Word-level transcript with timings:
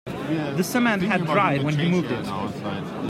The 0.57 0.63
cement 0.63 1.03
had 1.03 1.25
dried 1.27 1.61
when 1.63 1.77
he 1.77 1.87
moved 1.87 2.09
it. 2.11 2.25